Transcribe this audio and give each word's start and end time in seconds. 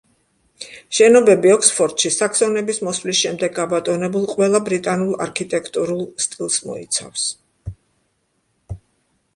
შენობები 0.99 1.51
ოქსფორდში 1.55 2.11
საქსონების 2.15 2.79
მოსვლის 2.87 3.19
შემდეგ 3.25 3.53
გაბატონებულ 3.59 4.25
ყველა 4.33 4.63
ბრიტანულ 4.71 5.13
არქიტექტურულ 5.27 6.03
სტილს 6.27 6.61
მოიცავს. 6.71 7.29